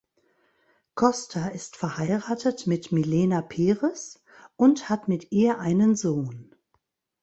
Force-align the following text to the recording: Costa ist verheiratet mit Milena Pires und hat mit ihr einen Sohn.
Costa 0.95 1.49
ist 1.49 1.75
verheiratet 1.77 2.65
mit 2.65 2.91
Milena 2.91 3.43
Pires 3.43 4.19
und 4.55 4.89
hat 4.89 5.07
mit 5.07 5.31
ihr 5.31 5.59
einen 5.59 5.95
Sohn. 5.95 6.55